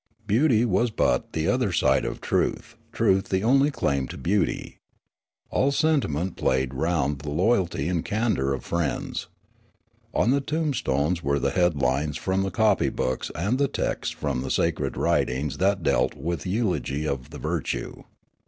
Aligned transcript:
Beauty 0.25 0.65
was 0.65 0.89
but 0.89 1.33
the 1.33 1.47
other 1.47 1.71
side 1.71 2.05
of 2.05 2.21
truth, 2.21 2.75
truth 2.91 3.29
the 3.29 3.43
only 3.43 3.69
claim 3.69 4.07
to 4.07 4.17
beauty. 4.17 4.77
All 5.51 5.71
sentiment 5.71 6.35
played 6.35 6.73
round 6.73 7.19
the 7.19 7.29
loyalty 7.29 7.87
and 7.87 8.03
candour 8.03 8.51
of 8.51 8.65
friends. 8.65 9.27
On 10.11 10.31
the 10.31 10.41
tombstones 10.41 11.21
were 11.21 11.37
the 11.37 11.51
headlines 11.51 12.17
from 12.17 12.41
the 12.41 12.49
copy 12.49 12.89
books 12.89 13.29
and 13.35 13.59
the 13.59 13.67
texts 13.67 14.09
from 14.15 14.41
the 14.41 14.49
sacred 14.49 14.97
writings 14.97 15.59
that 15.59 15.83
dealt 15.83 16.15
with 16.15 16.47
eulogy 16.47 17.07
of 17.07 17.29
the 17.29 17.37
virtue. 17.37 18.01